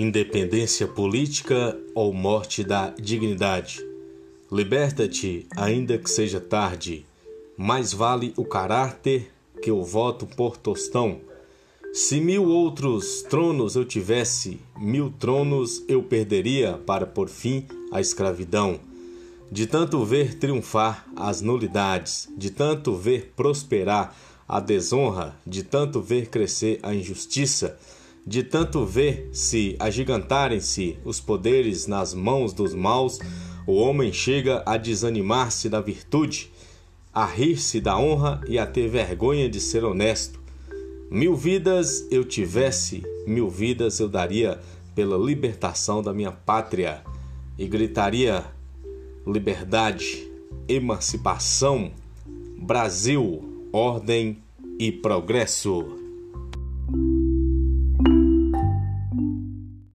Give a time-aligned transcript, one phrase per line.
[0.00, 3.84] Independência política ou morte da dignidade.
[4.48, 7.04] Liberta-te, ainda que seja tarde.
[7.56, 9.28] Mais vale o caráter
[9.60, 11.18] que o voto por tostão.
[11.92, 18.78] Se mil outros tronos eu tivesse, mil tronos eu perderia para por fim a escravidão.
[19.50, 26.28] De tanto ver triunfar as nulidades, de tanto ver prosperar a desonra, de tanto ver
[26.28, 27.76] crescer a injustiça,
[28.26, 33.18] de tanto ver se agigantarem-se os poderes nas mãos dos maus,
[33.66, 36.50] o homem chega a desanimar-se da virtude,
[37.12, 40.38] a rir-se da honra e a ter vergonha de ser honesto.
[41.10, 44.60] Mil vidas eu tivesse, mil vidas eu daria
[44.94, 47.02] pela libertação da minha pátria
[47.58, 48.44] e gritaria:
[49.26, 50.30] liberdade,
[50.68, 51.90] emancipação,
[52.58, 54.38] Brasil, ordem
[54.78, 56.07] e progresso.